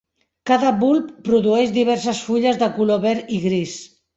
Cada 0.49 0.71
bulb 0.83 1.11
produeix 1.27 1.75
diverses 1.77 2.25
fulles 2.31 2.61
de 2.65 2.73
color 2.81 3.07
verd 3.07 3.31
i 3.39 3.43
gris. 3.49 3.79